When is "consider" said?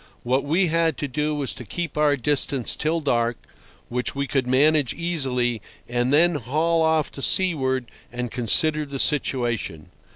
8.31-8.83